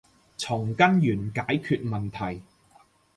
[0.35, 2.41] 從根源解決問題